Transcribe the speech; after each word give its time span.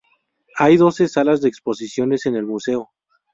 Hay 0.55 0.77
doce 0.77 1.07
salas 1.07 1.41
de 1.41 1.47
exposiciones 1.49 2.25
en 2.25 2.35
el 2.35 2.47
museo. 2.47 2.89